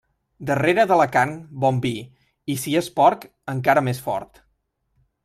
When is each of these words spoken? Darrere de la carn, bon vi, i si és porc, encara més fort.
Darrere 0.49 0.85
de 0.91 0.95
la 1.01 1.05
carn, 1.15 1.35
bon 1.65 1.81
vi, 1.83 1.91
i 2.53 2.57
si 2.63 2.73
és 2.81 2.89
porc, 3.01 3.29
encara 3.55 3.85
més 3.89 4.03
fort. 4.07 4.43